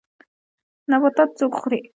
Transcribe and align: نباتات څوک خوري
نباتات 0.89 1.29
څوک 1.39 1.51
خوري 1.59 1.79